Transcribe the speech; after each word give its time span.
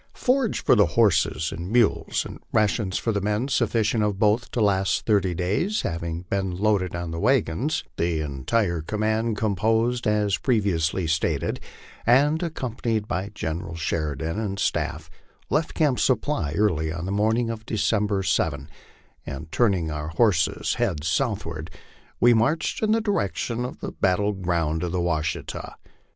FORAGE 0.15 0.63
for 0.63 0.73
the 0.73 0.87
horses 0.97 1.51
and 1.51 1.69
mules, 1.69 2.25
and 2.25 2.39
rations 2.51 2.97
for 2.97 3.11
the 3.11 3.21
men, 3.21 3.47
sufficient 3.49 4.03
of 4.03 4.17
both 4.17 4.49
to 4.49 4.59
last 4.59 5.05
thirty 5.05 5.35
days, 5.35 5.83
having 5.83 6.23
been 6.23 6.55
loaded 6.57 6.95
on 6.95 7.11
the 7.11 7.19
wagons, 7.19 7.83
the 7.97 8.19
entire 8.19 8.81
command, 8.81 9.37
composed 9.37 10.07
as 10.07 10.39
previously 10.39 11.05
stilted, 11.05 11.59
and 12.03 12.41
accompanied 12.41 13.07
by 13.07 13.29
General 13.35 13.75
Sheri 13.75 14.17
dan 14.17 14.39
and 14.39 14.57
staff, 14.57 15.07
left 15.51 15.75
Camp 15.75 15.99
Supply 15.99 16.53
early 16.53 16.91
on 16.91 17.05
the 17.05 17.11
morning 17.11 17.51
of 17.51 17.63
December 17.67 18.23
7, 18.23 18.69
and 19.27 19.51
turning 19.51 19.91
our 19.91 20.07
horses 20.07 20.75
1 20.79 20.87
heads 20.87 21.07
southward, 21.07 21.69
we 22.19 22.33
marched 22.33 22.81
in 22.81 22.91
the 22.91 23.01
direction 23.01 23.63
of 23.63 23.81
the 23.81 23.91
battle 23.91 24.33
ground 24.33 24.81
of 24.81 24.91
the 24.93 24.99
Washita. 25.01 25.75